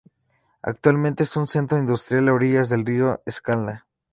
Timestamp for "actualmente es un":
0.63-1.45